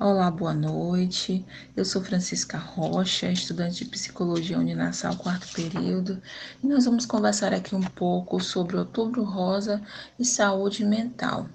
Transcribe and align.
Olá, 0.00 0.30
boa 0.30 0.54
noite. 0.54 1.44
Eu 1.76 1.84
sou 1.84 2.02
Francisca 2.02 2.56
Rocha, 2.56 3.30
estudante 3.32 3.84
de 3.84 3.90
Psicologia 3.90 4.56
Uninasal, 4.58 5.16
quarto 5.16 5.48
período, 5.52 6.22
e 6.62 6.66
nós 6.68 6.84
vamos 6.84 7.04
conversar 7.04 7.52
aqui 7.52 7.74
um 7.74 7.84
pouco 7.84 8.40
sobre 8.40 8.76
Outubro 8.76 9.24
Rosa 9.24 9.82
e 10.18 10.24
saúde 10.24 10.84
mental. 10.84 11.48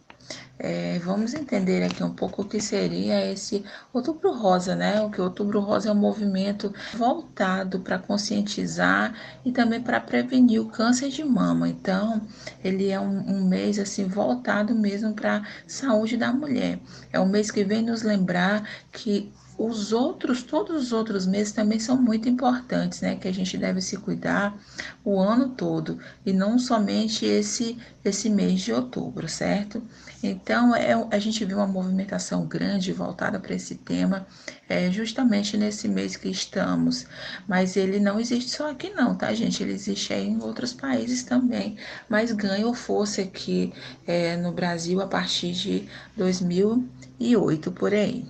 É, 0.60 1.00
vamos 1.00 1.34
entender 1.34 1.84
aqui 1.84 2.04
um 2.04 2.14
pouco 2.14 2.44
o 2.44 2.46
que 2.46 2.62
seria 2.62 3.30
esse 3.32 3.66
Outubro 3.92 4.32
Rosa, 4.34 4.76
né? 4.76 5.02
O 5.02 5.10
que 5.10 5.20
Outubro 5.20 5.60
Rosa 5.60 5.90
é 5.90 5.92
um 5.92 5.96
movimento 5.96 6.74
voltado 6.94 7.80
para 7.80 7.98
conscientizar 7.98 9.14
e 9.44 9.52
também 9.52 9.82
para 9.82 10.00
prevenir 10.00 10.62
o 10.62 10.70
câncer 10.70 11.10
de 11.10 11.24
mama. 11.24 11.68
Então, 11.68 12.22
ele 12.64 12.90
é 12.90 13.00
um, 13.00 13.38
um 13.38 13.46
mês 13.46 13.80
assim 13.80 14.06
voltado 14.08 14.76
mesmo 14.76 15.14
para 15.14 15.38
a 15.38 15.44
saúde 15.68 16.18
da 16.18 16.32
mulher. 16.32 16.80
É 17.12 17.20
um 17.20 17.28
mês 17.28 17.50
que 17.50 17.64
vem 17.64 17.82
nos 17.82 18.04
lembrar 18.04 18.64
que 18.92 19.34
os 19.58 19.94
outros, 19.94 20.44
todos 20.44 20.84
os 20.84 20.92
outros 20.92 21.26
meses 21.26 21.54
também 21.54 21.80
são 21.80 21.96
muito 21.96 22.28
importantes, 22.28 23.02
né? 23.02 23.16
Que 23.16 23.28
a 23.28 23.34
gente 23.34 23.58
deve 23.58 23.82
se 23.82 23.98
cuidar 23.98 24.58
o 25.04 25.20
ano 25.20 25.50
todo 25.50 26.00
e 26.26 26.34
não 26.34 26.58
somente 26.58 27.26
esse 27.26 27.78
esse 28.04 28.30
mês 28.30 28.62
de 28.62 28.74
outubro, 28.74 29.30
certo? 29.30 29.82
Então, 30.22 30.76
é, 30.76 30.94
a 31.12 31.20
gente 31.20 31.44
viu 31.46 31.58
uma 31.58 31.68
movimentação 31.68 32.46
grande 32.46 32.92
voltada 32.92 33.40
para 33.40 33.56
esse 33.56 33.76
tema, 33.76 34.28
é, 34.68 34.92
justamente 34.92 35.58
nesse 35.58 35.88
mês 35.88 36.16
que 36.18 36.30
estamos. 36.30 37.06
Mas 37.48 37.78
ele 37.78 38.00
não 38.00 38.20
existe 38.20 38.52
só 38.52 38.72
aqui, 38.72 38.90
não, 38.90 39.16
tá, 39.16 39.34
gente? 39.34 39.64
Ele 39.64 39.74
existe 39.74 40.14
aí 40.14 40.28
em 40.28 40.42
outros 40.42 40.74
países 40.74 41.24
também, 41.24 41.78
mas 42.10 42.32
ganhou 42.32 42.74
força 42.74 43.22
aqui 43.22 43.74
é, 44.06 44.36
no 44.38 44.52
Brasil 44.52 45.02
a 45.02 45.08
partir 45.08 45.54
de 45.54 45.88
2008, 46.18 47.72
por 47.72 47.94
aí. 47.94 48.26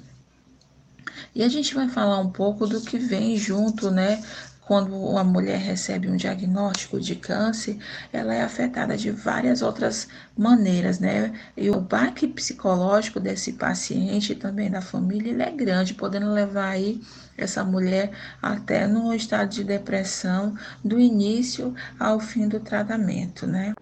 E 1.36 1.44
a 1.44 1.50
gente 1.50 1.74
vai 1.76 1.88
falar 1.90 2.20
um 2.20 2.30
pouco 2.32 2.68
do 2.68 2.82
que 2.82 2.98
vem 2.98 3.38
junto, 3.38 3.92
né? 3.92 4.22
Quando 4.66 4.96
uma 4.96 5.24
mulher 5.24 5.58
recebe 5.60 6.10
um 6.10 6.16
diagnóstico 6.16 7.00
de 7.00 7.16
câncer, 7.16 7.78
ela 8.14 8.34
é 8.34 8.42
afetada 8.42 8.96
de 8.96 9.12
várias 9.12 9.62
outras 9.62 10.08
maneiras, 10.38 11.00
né? 11.00 11.34
E 11.58 11.70
o 11.70 11.82
baque 11.82 12.28
psicológico 12.28 13.20
desse 13.20 13.54
paciente 13.54 14.36
também 14.36 14.72
da 14.72 14.82
família, 14.82 15.32
ele 15.32 15.44
é 15.44 15.52
grande, 15.52 15.94
podendo 15.94 16.32
levar 16.32 16.70
aí 16.70 17.02
essa 17.38 17.64
mulher 17.64 18.12
até 18.42 18.88
no 18.88 19.14
estado 19.14 19.50
de 19.50 19.64
depressão 19.64 20.56
do 20.84 21.00
início 21.00 21.76
ao 22.00 22.20
fim 22.20 22.48
do 22.48 22.60
tratamento, 22.60 23.46
né? 23.46 23.74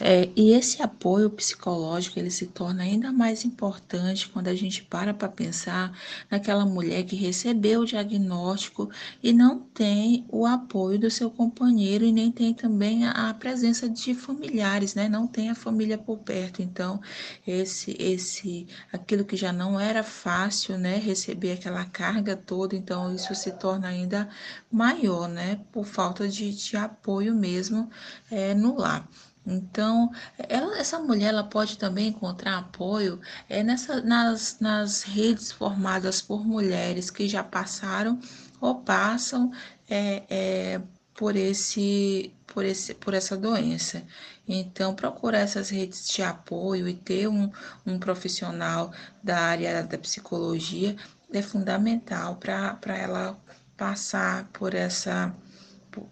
É, 0.00 0.28
e 0.36 0.52
esse 0.52 0.82
apoio 0.82 1.30
psicológico 1.30 2.18
ele 2.18 2.30
se 2.30 2.46
torna 2.46 2.82
ainda 2.82 3.10
mais 3.12 3.44
importante 3.44 4.28
quando 4.28 4.48
a 4.48 4.54
gente 4.54 4.82
para 4.82 5.12
para 5.12 5.28
pensar 5.28 5.96
naquela 6.30 6.64
mulher 6.64 7.04
que 7.04 7.16
recebeu 7.16 7.80
o 7.80 7.86
diagnóstico 7.86 8.90
e 9.22 9.32
não 9.32 9.58
tem 9.58 10.24
o 10.28 10.46
apoio 10.46 10.98
do 10.98 11.10
seu 11.10 11.30
companheiro 11.30 12.04
e 12.04 12.12
nem 12.12 12.30
tem 12.30 12.54
também 12.54 13.06
a, 13.06 13.30
a 13.30 13.34
presença 13.34 13.88
de 13.88 14.14
familiares, 14.14 14.94
né? 14.94 15.08
Não 15.08 15.26
tem 15.26 15.50
a 15.50 15.54
família 15.54 15.98
por 15.98 16.18
perto. 16.18 16.62
Então, 16.62 17.00
esse, 17.46 17.96
esse, 17.98 18.66
aquilo 18.92 19.24
que 19.24 19.36
já 19.36 19.52
não 19.52 19.78
era 19.78 20.02
fácil, 20.02 20.78
né? 20.78 20.96
Receber 20.96 21.52
aquela 21.52 21.84
carga 21.84 22.36
toda, 22.36 22.76
então 22.76 23.14
isso 23.14 23.34
se 23.34 23.50
torna 23.52 23.88
ainda 23.88 24.28
maior, 24.70 25.28
né? 25.28 25.60
Por 25.72 25.84
falta 25.86 26.28
de, 26.28 26.52
de 26.54 26.76
apoio 26.76 27.34
mesmo 27.34 27.90
é, 28.30 28.54
no 28.54 28.76
lar. 28.78 29.08
Então, 29.46 30.10
ela, 30.38 30.78
essa 30.78 30.98
mulher 30.98 31.28
ela 31.28 31.44
pode 31.44 31.78
também 31.78 32.08
encontrar 32.08 32.58
apoio 32.58 33.20
é, 33.48 33.62
nessa, 33.62 34.00
nas, 34.02 34.58
nas 34.60 35.02
redes 35.02 35.50
formadas 35.50 36.20
por 36.20 36.46
mulheres 36.46 37.10
que 37.10 37.28
já 37.28 37.42
passaram 37.42 38.20
ou 38.60 38.76
passam 38.82 39.50
é, 39.88 40.22
é, 40.28 40.82
por, 41.14 41.36
esse, 41.36 42.32
por, 42.46 42.64
esse, 42.64 42.94
por 42.94 43.14
essa 43.14 43.36
doença. 43.36 44.02
Então, 44.46 44.94
procurar 44.94 45.40
essas 45.40 45.70
redes 45.70 46.06
de 46.08 46.22
apoio 46.22 46.88
e 46.88 46.94
ter 46.94 47.28
um, 47.28 47.50
um 47.86 47.98
profissional 47.98 48.92
da 49.22 49.38
área 49.38 49.82
da 49.82 49.98
psicologia 49.98 50.96
é 51.32 51.42
fundamental 51.42 52.36
para 52.36 52.96
ela 52.96 53.38
passar 53.76 54.48
por 54.52 54.74
essa 54.74 55.34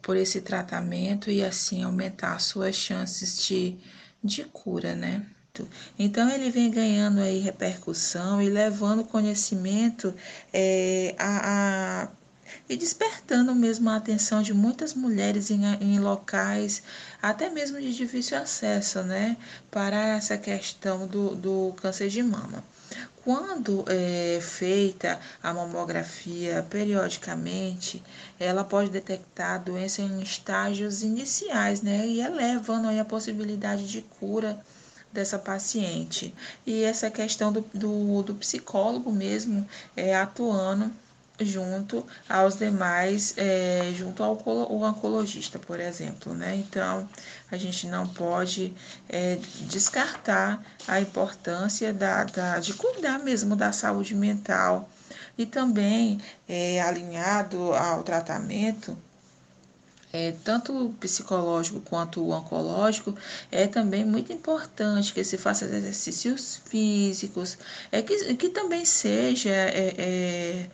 por 0.03 0.17
esse 0.17 0.41
tratamento 0.41 1.31
e 1.31 1.45
assim 1.45 1.83
aumentar 1.83 2.35
as 2.35 2.45
suas 2.45 2.75
chances 2.75 3.47
de, 3.47 3.77
de 4.23 4.45
cura, 4.45 4.95
né? 4.95 5.27
Então 5.99 6.29
ele 6.31 6.51
vem 6.51 6.71
ganhando 6.71 7.21
aí 7.21 7.39
repercussão 7.41 8.41
e 8.41 8.49
levando 8.49 9.05
conhecimento 9.05 10.15
é, 10.53 11.15
a, 11.19 12.05
a, 12.05 12.09
e 12.69 12.77
despertando 12.77 13.55
mesmo 13.55 13.91
a 13.91 13.97
atenção 13.97 14.43
de 14.43 14.55
muitas 14.55 14.95
mulheres 14.95 15.51
em, 15.51 15.65
em 15.81 15.99
locais 15.99 16.83
até 17.21 17.51
mesmo 17.51 17.81
de 17.81 17.95
difícil 17.95 18.39
acesso, 18.39 19.03
né? 19.03 19.37
Para 19.71 20.17
essa 20.17 20.39
questão 20.39 21.07
do, 21.07 21.35
do 21.35 21.75
câncer 21.77 22.09
de 22.09 22.23
mama. 22.23 22.63
Quando 23.25 23.85
é 23.89 24.41
feita 24.41 25.21
a 25.43 25.53
mamografia 25.53 26.67
periodicamente, 26.71 28.03
ela 28.39 28.65
pode 28.65 28.91
detectar 28.91 29.57
a 29.57 29.59
doença 29.59 30.01
em 30.01 30.23
estágios 30.23 31.03
iniciais, 31.03 31.83
né? 31.83 32.07
E 32.07 32.21
elevando 32.21 32.89
aí 32.89 32.99
a 32.99 33.05
possibilidade 33.05 33.87
de 33.87 34.03
cura 34.03 34.59
dessa 35.13 35.39
paciente. 35.39 36.35
E 36.67 36.83
essa 36.83 37.11
questão 37.11 37.53
do, 37.53 37.61
do, 37.75 38.23
do 38.23 38.35
psicólogo 38.35 39.13
mesmo 39.13 39.67
é, 39.97 40.17
atuando 40.17 40.91
junto 41.41 42.07
aos 42.29 42.57
demais, 42.57 43.35
é, 43.37 43.93
junto 43.95 44.23
ao 44.23 44.33
oncologista, 44.71 45.59
por 45.59 45.79
exemplo, 45.79 46.35
né? 46.35 46.57
Então, 46.57 47.09
a 47.51 47.57
gente 47.57 47.87
não 47.87 48.07
pode 48.07 48.75
é, 49.09 49.39
descartar 49.63 50.63
a 50.87 51.01
importância 51.01 51.93
da, 51.93 52.25
da, 52.25 52.59
de 52.59 52.75
cuidar 52.75 53.19
mesmo 53.19 53.55
da 53.55 53.73
saúde 53.73 54.15
mental 54.15 54.89
e 55.37 55.47
também 55.47 56.21
é, 56.49 56.81
alinhado 56.81 57.73
ao 57.73 58.03
tratamento, 58.03 58.97
é, 60.13 60.33
tanto 60.43 60.95
psicológico 60.99 61.81
quanto 61.81 62.31
oncológico, 62.31 63.15
é 63.53 63.67
também 63.67 64.05
muito 64.05 64.33
importante 64.33 65.13
que 65.13 65.23
se 65.23 65.37
faça 65.37 65.67
exercícios 65.67 66.61
físicos, 66.65 67.59
é 67.93 68.03
que, 68.03 68.35
que 68.35 68.49
também 68.49 68.85
seja 68.85 69.51
é, 69.51 69.95
é, 69.99 70.71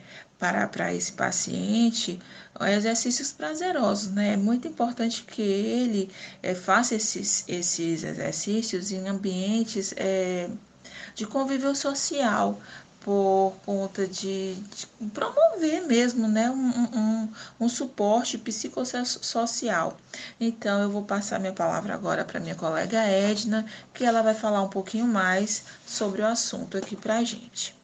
para, 0.68 0.94
esse 0.94 1.12
paciente 1.12 2.20
exercícios 2.68 3.32
prazerosos, 3.32 4.10
né? 4.12 4.34
É 4.34 4.36
muito 4.36 4.68
importante 4.68 5.24
que 5.24 5.42
ele 5.42 6.10
é, 6.42 6.54
faça 6.54 6.94
esses, 6.94 7.44
esses 7.48 8.04
exercícios 8.04 8.92
em 8.92 9.08
ambientes 9.08 9.92
é, 9.96 10.48
de 11.14 11.26
convívio 11.26 11.74
social, 11.74 12.60
por 13.00 13.54
conta 13.66 14.06
de, 14.06 14.54
de, 14.54 14.86
promover 15.12 15.86
mesmo 15.86 16.26
né, 16.26 16.50
um, 16.50 16.70
um, 16.98 17.28
um 17.60 17.68
suporte 17.68 18.38
psicossocial. 18.38 19.98
Então, 20.40 20.80
eu 20.80 20.90
vou 20.90 21.02
passar 21.02 21.38
minha 21.38 21.52
palavra 21.52 21.92
agora 21.92 22.24
para 22.24 22.40
minha 22.40 22.54
colega 22.54 23.02
Edna, 23.02 23.66
que 23.92 24.04
ela 24.04 24.22
vai 24.22 24.34
falar 24.34 24.62
um 24.62 24.70
pouquinho 24.70 25.06
mais 25.06 25.64
sobre 25.86 26.22
o 26.22 26.26
assunto 26.26 26.78
aqui 26.78 26.96
para 26.96 27.18
a 27.18 27.24
gente. 27.24 27.76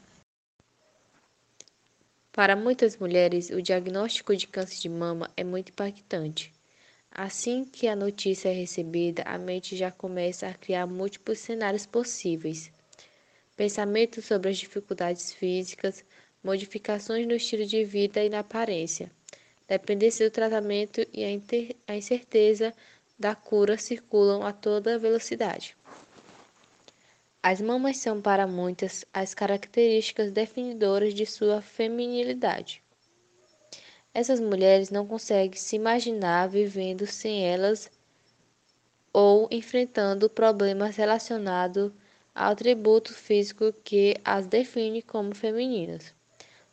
Para 2.40 2.56
muitas 2.56 2.96
mulheres, 2.96 3.50
o 3.50 3.60
diagnóstico 3.60 4.34
de 4.34 4.46
câncer 4.46 4.80
de 4.80 4.88
mama 4.88 5.30
é 5.36 5.44
muito 5.44 5.68
impactante. 5.68 6.50
Assim 7.10 7.66
que 7.66 7.86
a 7.86 7.94
notícia 7.94 8.48
é 8.48 8.52
recebida, 8.54 9.22
a 9.26 9.36
mente 9.36 9.76
já 9.76 9.90
começa 9.90 10.46
a 10.46 10.54
criar 10.54 10.87
múltiplos 10.87 11.38
cenários 11.38 11.84
possíveis. 11.84 12.72
Pensamentos 13.54 14.25
sobre 14.25 14.48
as 14.48 14.56
dificuldades 14.56 15.34
físicas, 15.34 16.02
modificações 16.42 17.26
no 17.26 17.34
estilo 17.34 17.66
de 17.66 17.84
vida 17.84 18.25
e 18.25 18.31
na 18.31 18.38
aparência, 18.38 19.10
dependência 19.69 20.26
do 20.26 20.32
tratamento 20.32 21.06
e 21.12 21.22
a 21.86 21.94
incerteza 21.94 22.72
da 23.19 23.34
cura 23.34 23.76
circulam 23.76 24.46
a 24.46 24.50
toda 24.50 24.98
velocidade. 24.98 25.76
As 27.42 27.58
mamas 27.58 27.96
são 27.96 28.20
para 28.20 28.46
muitas 28.46 29.02
as 29.14 29.32
características 29.32 30.31
definidoras 30.31 31.14
de 31.14 31.25
sua 31.25 31.62
feminilidade. 31.62 32.82
Essas 34.12 34.38
mulheres 34.38 34.90
não 34.90 35.06
conseguem 35.06 35.58
se 35.58 35.75
imaginar 35.75 36.50
vivendo 36.50 37.06
sem 37.06 37.46
elas 37.46 37.90
ou 39.10 39.48
enfrentando 39.50 40.28
problemas 40.28 40.96
relacionados 40.96 41.90
ao 42.34 42.52
atributo 42.52 43.14
físico 43.14 43.72
que 43.84 44.16
as 44.22 44.46
define 44.46 45.00
como 45.00 45.34
femininas. 45.34 46.12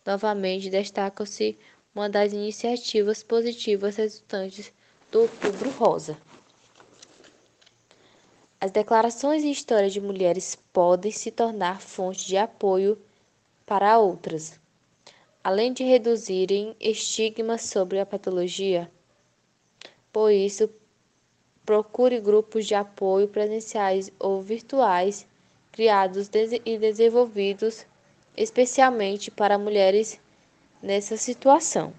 Novamente, 0.05 0.69
destaca-se 0.69 1.57
uma 1.95 2.09
das 2.09 2.33
iniciativas 2.33 3.23
positivas 3.23 3.95
resultantes 3.95 4.73
do 5.09 5.21
Outubro 5.21 5.69
Rosa. 5.69 6.17
As 8.59 8.71
declarações 8.71 9.44
e 9.44 9.51
histórias 9.51 9.94
de 9.94 10.01
mulheres 10.01 10.57
podem 10.74 11.12
se 11.12 11.30
tornar 11.30 11.80
fonte 11.80 12.25
de 12.25 12.38
apoio 12.38 12.98
para 13.65 14.00
outras. 14.00 14.59
Além 15.44 15.71
de 15.71 15.83
reduzirem 15.83 16.75
estigmas 16.80 17.62
sobre 17.63 18.00
a 18.00 18.06
patologia, 18.06 18.92
por 20.12 20.31
isso, 20.31 20.68
procure 21.63 22.19
grupos 22.19 22.65
de 22.65 22.74
apoio 22.74 23.27
presenciais 23.27 24.12
ou 24.19 24.42
virtuais 24.42 25.27
criados 25.71 26.27
e 26.65 26.77
desenvolvidos 26.80 27.86
especialmente 28.36 29.30
para 29.30 29.59
mulheres 29.59 30.19
nessa 30.81 31.15
situação. 31.15 31.94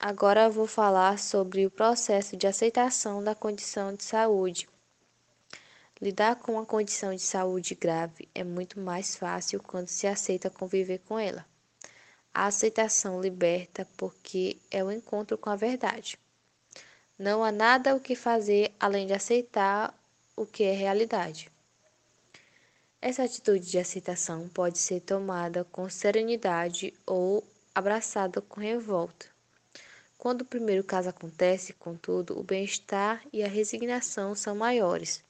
Agora 0.00 0.48
vou 0.48 0.66
falar 0.66 1.18
sobre 1.18 1.66
o 1.66 1.70
processo 1.70 2.36
de 2.36 2.46
aceitação 2.46 3.22
da 3.22 3.34
condição 3.34 3.94
de 3.94 4.02
saúde. 4.02 4.71
Lidar 6.02 6.34
com 6.34 6.54
uma 6.54 6.66
condição 6.66 7.14
de 7.14 7.22
saúde 7.22 7.76
grave 7.76 8.28
é 8.34 8.42
muito 8.42 8.80
mais 8.80 9.14
fácil 9.14 9.62
quando 9.62 9.86
se 9.86 10.04
aceita 10.04 10.50
conviver 10.50 10.98
com 11.06 11.16
ela. 11.16 11.46
A 12.34 12.46
aceitação 12.46 13.20
liberta 13.20 13.86
porque 13.96 14.56
é 14.68 14.82
o 14.82 14.90
encontro 14.90 15.38
com 15.38 15.48
a 15.48 15.54
verdade. 15.54 16.18
Não 17.16 17.44
há 17.44 17.52
nada 17.52 17.94
o 17.94 18.00
que 18.00 18.16
fazer 18.16 18.74
além 18.80 19.06
de 19.06 19.12
aceitar 19.12 19.96
o 20.34 20.44
que 20.44 20.64
é 20.64 20.72
realidade. 20.72 21.48
Essa 23.00 23.22
atitude 23.22 23.70
de 23.70 23.78
aceitação 23.78 24.48
pode 24.48 24.78
ser 24.78 24.98
tomada 25.02 25.62
com 25.70 25.88
serenidade 25.88 26.92
ou 27.06 27.46
abraçada 27.72 28.40
com 28.40 28.60
revolta. 28.60 29.26
Quando 30.18 30.40
o 30.40 30.46
primeiro 30.46 30.82
caso 30.82 31.10
acontece, 31.10 31.72
contudo, 31.72 32.36
o 32.36 32.42
bem-estar 32.42 33.24
e 33.32 33.40
a 33.44 33.48
resignação 33.48 34.34
são 34.34 34.56
maiores. 34.56 35.22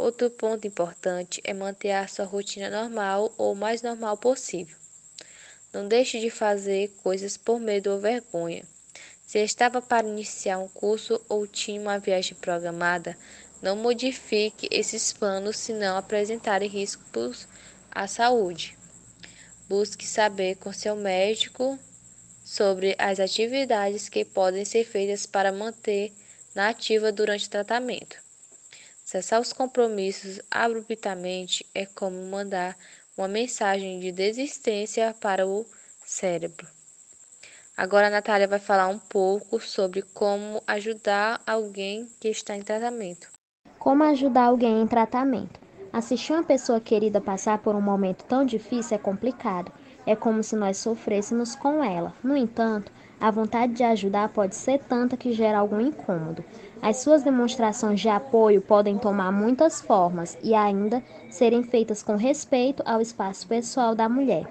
Outro 0.00 0.30
ponto 0.30 0.66
importante 0.66 1.42
é 1.44 1.52
manter 1.52 1.90
a 1.90 2.08
sua 2.08 2.24
rotina 2.24 2.70
normal 2.70 3.34
ou 3.36 3.54
mais 3.54 3.82
normal 3.82 4.16
possível. 4.16 4.74
Não 5.74 5.86
deixe 5.86 6.18
de 6.18 6.30
fazer 6.30 6.88
coisas 7.02 7.36
por 7.36 7.60
medo 7.60 7.90
ou 7.90 8.00
vergonha. 8.00 8.64
Se 9.26 9.38
estava 9.40 9.82
para 9.82 10.08
iniciar 10.08 10.56
um 10.58 10.68
curso 10.68 11.20
ou 11.28 11.46
tinha 11.46 11.78
uma 11.78 11.98
viagem 11.98 12.34
programada, 12.34 13.14
não 13.60 13.76
modifique 13.76 14.66
esses 14.70 15.12
planos 15.12 15.58
se 15.58 15.74
não 15.74 15.98
apresentarem 15.98 16.70
riscos 16.70 17.46
à 17.90 18.06
saúde. 18.06 18.78
Busque 19.68 20.06
saber 20.06 20.56
com 20.56 20.72
seu 20.72 20.96
médico 20.96 21.78
sobre 22.42 22.96
as 22.98 23.20
atividades 23.20 24.08
que 24.08 24.24
podem 24.24 24.64
ser 24.64 24.84
feitas 24.86 25.26
para 25.26 25.52
manter 25.52 26.10
na 26.54 26.70
ativa 26.70 27.12
durante 27.12 27.48
o 27.48 27.50
tratamento. 27.50 28.29
Cessar 29.10 29.40
os 29.40 29.52
compromissos 29.52 30.40
abruptamente 30.48 31.66
é 31.74 31.84
como 31.84 32.24
mandar 32.26 32.76
uma 33.18 33.26
mensagem 33.26 33.98
de 33.98 34.12
desistência 34.12 35.12
para 35.20 35.44
o 35.48 35.66
cérebro. 36.06 36.68
Agora 37.76 38.06
a 38.06 38.10
Natália 38.10 38.46
vai 38.46 38.60
falar 38.60 38.86
um 38.86 39.00
pouco 39.00 39.58
sobre 39.58 40.02
como 40.02 40.62
ajudar 40.64 41.42
alguém 41.44 42.08
que 42.20 42.28
está 42.28 42.54
em 42.54 42.62
tratamento. 42.62 43.26
Como 43.80 44.04
ajudar 44.04 44.44
alguém 44.44 44.80
em 44.80 44.86
tratamento? 44.86 45.58
Assistir 45.92 46.32
uma 46.32 46.44
pessoa 46.44 46.80
querida 46.80 47.20
passar 47.20 47.58
por 47.58 47.74
um 47.74 47.82
momento 47.82 48.22
tão 48.26 48.44
difícil 48.44 48.94
é 48.94 48.98
complicado. 49.00 49.72
É 50.06 50.14
como 50.14 50.40
se 50.44 50.54
nós 50.54 50.78
sofrêssemos 50.78 51.56
com 51.56 51.82
ela. 51.82 52.14
No 52.22 52.36
entanto, 52.36 52.92
a 53.20 53.30
vontade 53.30 53.74
de 53.74 53.84
ajudar 53.84 54.30
pode 54.30 54.56
ser 54.56 54.78
tanta 54.78 55.16
que 55.16 55.32
gera 55.32 55.58
algum 55.58 55.80
incômodo. 55.80 56.42
As 56.80 56.96
suas 56.96 57.22
demonstrações 57.22 58.00
de 58.00 58.08
apoio 58.08 58.62
podem 58.62 58.96
tomar 58.96 59.30
muitas 59.30 59.82
formas 59.82 60.38
e 60.42 60.54
ainda 60.54 61.02
serem 61.28 61.62
feitas 61.62 62.02
com 62.02 62.16
respeito 62.16 62.82
ao 62.86 63.00
espaço 63.00 63.46
pessoal 63.46 63.94
da 63.94 64.08
mulher. 64.08 64.46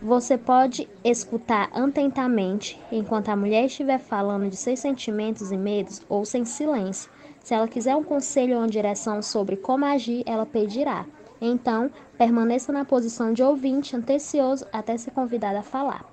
Você 0.00 0.38
pode 0.38 0.88
escutar 1.02 1.70
atentamente 1.72 2.80
enquanto 2.92 3.30
a 3.30 3.36
mulher 3.36 3.64
estiver 3.64 3.98
falando 3.98 4.48
de 4.48 4.56
seus 4.56 4.78
sentimentos 4.78 5.50
e 5.50 5.56
medos 5.56 6.02
ou 6.08 6.24
sem 6.24 6.44
silêncio. 6.44 7.10
Se 7.40 7.54
ela 7.54 7.66
quiser 7.66 7.96
um 7.96 8.04
conselho 8.04 8.54
ou 8.54 8.60
uma 8.60 8.68
direção 8.68 9.20
sobre 9.20 9.56
como 9.56 9.84
agir, 9.84 10.22
ela 10.26 10.46
pedirá. 10.46 11.06
Então, 11.40 11.90
permaneça 12.16 12.72
na 12.72 12.84
posição 12.84 13.32
de 13.32 13.42
ouvinte 13.42 13.96
antecioso 13.96 14.66
até 14.72 14.96
ser 14.96 15.10
convidada 15.10 15.58
a 15.58 15.62
falar. 15.62 16.04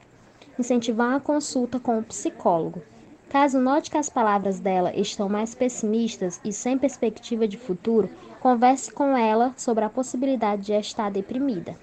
Incentivar 0.59 1.09
uma 1.09 1.19
consulta 1.19 1.79
com 1.79 1.99
o 1.99 2.03
psicólogo. 2.03 2.81
Caso 3.29 3.59
note 3.59 3.89
que 3.89 3.97
as 3.97 4.09
palavras 4.09 4.59
dela 4.59 4.93
estão 4.93 5.29
mais 5.29 5.55
pessimistas 5.55 6.39
e 6.43 6.51
sem 6.51 6.77
perspectiva 6.77 7.47
de 7.47 7.57
futuro, 7.57 8.09
converse 8.41 8.91
com 8.91 9.15
ela 9.15 9.53
sobre 9.55 9.85
a 9.85 9.89
possibilidade 9.89 10.63
de 10.63 10.73
estar 10.73 11.09
deprimida. 11.09 11.75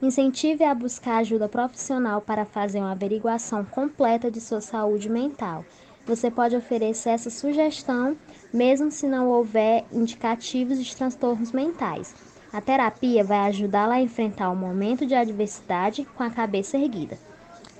Incentive 0.00 0.62
a 0.62 0.74
buscar 0.74 1.16
ajuda 1.16 1.48
profissional 1.48 2.20
para 2.20 2.44
fazer 2.44 2.78
uma 2.78 2.92
averiguação 2.92 3.64
completa 3.64 4.30
de 4.30 4.40
sua 4.40 4.60
saúde 4.60 5.08
mental. 5.08 5.64
Você 6.04 6.30
pode 6.30 6.54
oferecer 6.54 7.10
essa 7.10 7.30
sugestão 7.30 8.16
mesmo 8.52 8.90
se 8.90 9.08
não 9.08 9.28
houver 9.28 9.84
indicativos 9.92 10.82
de 10.82 10.94
transtornos 10.94 11.50
mentais. 11.50 12.14
A 12.52 12.60
terapia 12.60 13.24
vai 13.24 13.38
ajudá-la 13.48 13.96
a 13.96 14.00
enfrentar 14.00 14.50
o 14.50 14.56
momento 14.56 15.04
de 15.04 15.14
adversidade 15.14 16.06
com 16.14 16.22
a 16.22 16.30
cabeça 16.30 16.78
erguida. 16.78 17.18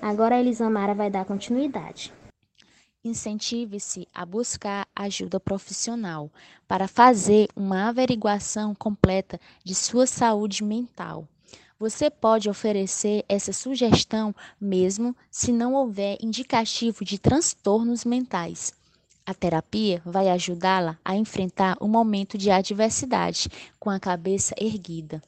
Agora 0.01 0.35
a 0.35 0.39
Elisamara 0.39 0.93
vai 0.93 1.09
dar 1.09 1.25
continuidade. 1.25 2.13
Incentive-se 3.03 4.07
a 4.13 4.25
buscar 4.25 4.87
ajuda 4.95 5.39
profissional 5.39 6.29
para 6.67 6.87
fazer 6.87 7.47
uma 7.55 7.89
averiguação 7.89 8.75
completa 8.75 9.39
de 9.63 9.73
sua 9.73 10.05
saúde 10.05 10.63
mental. 10.63 11.27
Você 11.79 12.09
pode 12.09 12.49
oferecer 12.49 13.23
essa 13.29 13.53
sugestão 13.53 14.35
mesmo 14.59 15.15
se 15.31 15.51
não 15.51 15.73
houver 15.73 16.17
indicativo 16.21 17.03
de 17.03 17.17
transtornos 17.17 18.03
mentais. 18.03 18.73
A 19.25 19.33
terapia 19.33 20.01
vai 20.05 20.29
ajudá-la 20.29 20.97
a 21.03 21.15
enfrentar 21.15 21.77
o 21.79 21.87
momento 21.87 22.37
de 22.37 22.49
adversidade 22.49 23.49
com 23.79 23.89
a 23.89 23.99
cabeça 23.99 24.55
erguida. 24.59 25.21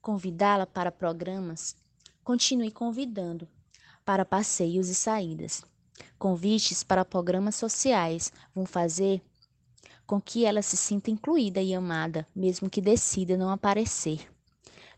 Convidá-la 0.00 0.66
para 0.66 0.90
programas? 0.90 1.76
Continue 2.22 2.70
convidando 2.70 3.48
para 4.04 4.24
passeios 4.24 4.88
e 4.88 4.94
saídas. 4.94 5.62
Convites 6.18 6.82
para 6.82 7.04
programas 7.04 7.54
sociais 7.54 8.32
vão 8.54 8.66
fazer 8.66 9.22
com 10.06 10.20
que 10.20 10.44
ela 10.44 10.60
se 10.60 10.76
sinta 10.76 11.10
incluída 11.10 11.62
e 11.62 11.72
amada, 11.72 12.26
mesmo 12.34 12.68
que 12.68 12.80
decida 12.80 13.36
não 13.36 13.48
aparecer. 13.48 14.28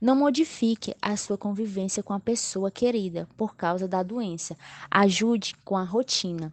Não 0.00 0.16
modifique 0.16 0.94
a 1.00 1.16
sua 1.16 1.38
convivência 1.38 2.02
com 2.02 2.12
a 2.12 2.18
pessoa 2.18 2.70
querida 2.70 3.28
por 3.36 3.54
causa 3.54 3.86
da 3.86 4.02
doença. 4.02 4.56
Ajude 4.90 5.54
com 5.64 5.76
a 5.76 5.84
rotina. 5.84 6.52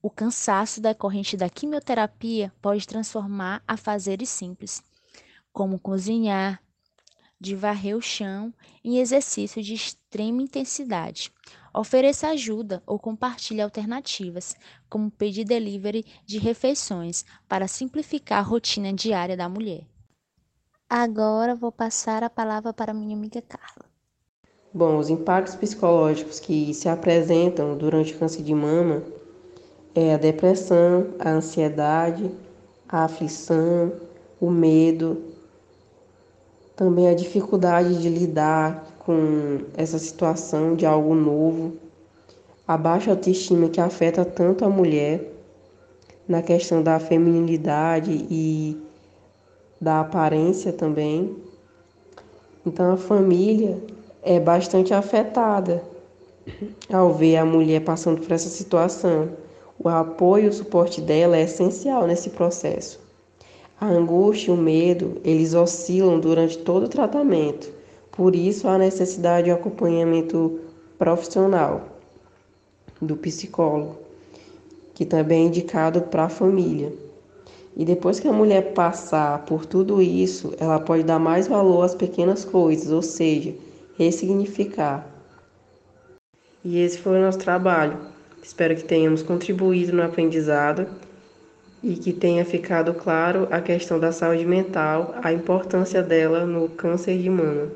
O 0.00 0.08
cansaço 0.08 0.80
decorrente 0.80 1.36
da 1.36 1.50
quimioterapia 1.50 2.50
pode 2.62 2.86
transformar 2.86 3.62
a 3.68 3.76
fazeres 3.76 4.30
simples, 4.30 4.82
como 5.52 5.78
cozinhar, 5.78 6.62
de 7.38 7.54
varrer 7.54 7.96
o 7.96 8.00
chão 8.00 8.54
em 8.84 8.98
exercício 8.98 9.62
de 9.62 9.74
extrema 9.74 10.40
intensidade. 10.40 11.32
Ofereça 11.72 12.28
ajuda 12.28 12.82
ou 12.86 12.98
compartilhe 12.98 13.60
alternativas, 13.60 14.56
como 14.88 15.10
pedir 15.10 15.44
delivery 15.44 16.04
de 16.26 16.38
refeições, 16.38 17.24
para 17.48 17.68
simplificar 17.68 18.38
a 18.38 18.42
rotina 18.42 18.92
diária 18.92 19.36
da 19.36 19.48
mulher. 19.48 19.86
Agora 20.88 21.54
vou 21.54 21.70
passar 21.70 22.24
a 22.24 22.30
palavra 22.30 22.72
para 22.72 22.92
minha 22.92 23.16
amiga 23.16 23.40
Carla. 23.40 23.84
Bom, 24.74 24.98
os 24.98 25.08
impactos 25.08 25.54
psicológicos 25.54 26.40
que 26.40 26.74
se 26.74 26.88
apresentam 26.88 27.76
durante 27.76 28.14
o 28.14 28.18
câncer 28.18 28.42
de 28.42 28.54
mama 28.54 29.02
é 29.94 30.14
a 30.14 30.18
depressão, 30.18 31.14
a 31.18 31.30
ansiedade, 31.30 32.30
a 32.88 33.04
aflição, 33.04 33.92
o 34.40 34.50
medo, 34.50 35.30
também 36.74 37.08
a 37.08 37.14
dificuldade 37.14 38.00
de 38.00 38.08
lidar 38.08 38.86
com 39.10 39.58
essa 39.76 39.98
situação 39.98 40.76
de 40.76 40.86
algo 40.86 41.16
novo, 41.16 41.72
a 42.66 42.76
baixa 42.76 43.10
autoestima 43.10 43.68
que 43.68 43.80
afeta 43.80 44.24
tanto 44.24 44.64
a 44.64 44.68
mulher 44.68 45.32
na 46.28 46.40
questão 46.42 46.80
da 46.80 47.00
feminilidade 47.00 48.24
e 48.30 48.80
da 49.80 49.98
aparência 49.98 50.72
também. 50.72 51.36
Então 52.64 52.92
a 52.92 52.96
família 52.96 53.82
é 54.22 54.38
bastante 54.38 54.94
afetada 54.94 55.82
ao 56.92 57.12
ver 57.12 57.38
a 57.38 57.44
mulher 57.44 57.80
passando 57.80 58.20
por 58.20 58.30
essa 58.30 58.48
situação. 58.48 59.30
O 59.76 59.88
apoio 59.88 60.44
e 60.44 60.48
o 60.48 60.52
suporte 60.52 61.00
dela 61.00 61.36
é 61.36 61.42
essencial 61.42 62.06
nesse 62.06 62.30
processo. 62.30 63.00
A 63.80 63.88
angústia 63.88 64.52
e 64.52 64.54
o 64.54 64.56
medo, 64.56 65.20
eles 65.24 65.52
oscilam 65.52 66.20
durante 66.20 66.58
todo 66.58 66.84
o 66.84 66.88
tratamento. 66.88 67.79
Por 68.12 68.34
isso 68.34 68.68
há 68.68 68.76
necessidade 68.76 69.44
de 69.44 69.50
acompanhamento 69.50 70.60
profissional 70.98 71.88
do 73.00 73.16
psicólogo, 73.16 73.96
que 74.94 75.04
também 75.04 75.44
é 75.44 75.46
indicado 75.46 76.02
para 76.02 76.24
a 76.24 76.28
família. 76.28 76.92
E 77.76 77.84
depois 77.84 78.20
que 78.20 78.28
a 78.28 78.32
mulher 78.32 78.74
passar 78.74 79.44
por 79.44 79.64
tudo 79.64 80.02
isso, 80.02 80.52
ela 80.58 80.78
pode 80.78 81.04
dar 81.04 81.18
mais 81.18 81.46
valor 81.46 81.82
às 81.82 81.94
pequenas 81.94 82.44
coisas, 82.44 82.90
ou 82.90 83.00
seja, 83.00 83.54
ressignificar. 83.96 85.06
E 86.64 86.78
esse 86.80 86.98
foi 86.98 87.18
o 87.18 87.22
nosso 87.22 87.38
trabalho. 87.38 87.96
Espero 88.42 88.74
que 88.74 88.84
tenhamos 88.84 89.22
contribuído 89.22 89.94
no 89.94 90.02
aprendizado 90.02 90.86
e 91.82 91.94
que 91.94 92.12
tenha 92.12 92.44
ficado 92.44 92.92
claro 92.92 93.48
a 93.50 93.60
questão 93.60 93.98
da 93.98 94.12
saúde 94.12 94.44
mental, 94.44 95.14
a 95.22 95.32
importância 95.32 96.02
dela 96.02 96.44
no 96.44 96.68
câncer 96.68 97.16
de 97.16 97.30
mama. 97.30 97.70